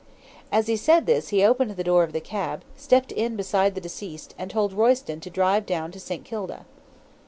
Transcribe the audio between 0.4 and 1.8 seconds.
As he said this he opened